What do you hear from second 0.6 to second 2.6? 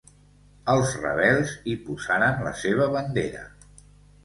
Els rebels hi posaren la